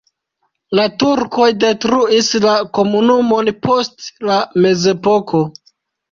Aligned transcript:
La 0.77 0.83
turkoj 1.01 1.49
detruis 1.63 2.29
la 2.45 2.53
komunumon 2.77 3.51
post 3.67 4.07
la 4.31 4.39
mezepoko. 4.67 5.43